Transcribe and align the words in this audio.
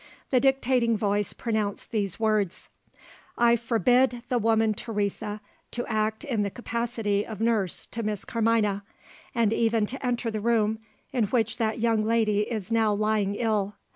The 0.31 0.39
dictating 0.39 0.97
voice 0.97 1.31
pronounced 1.31 1.91
these 1.91 2.19
words: 2.19 2.69
"I 3.37 3.55
forbid 3.55 4.23
the 4.29 4.39
woman 4.39 4.73
Teresa 4.73 5.41
to 5.69 5.85
act 5.85 6.23
in 6.23 6.41
the 6.41 6.49
capacity 6.49 7.23
of 7.23 7.39
nurse 7.39 7.85
to 7.85 8.01
Miss 8.01 8.25
Carmina, 8.25 8.83
and 9.35 9.53
even 9.53 9.85
to 9.85 10.03
enter 10.03 10.31
the 10.31 10.41
room 10.41 10.79
in 11.13 11.25
which 11.25 11.57
that 11.57 11.77
young 11.77 12.01
lady 12.01 12.49
is 12.51 12.71
now 12.71 12.91
lying 12.91 13.35
ill. 13.35 13.75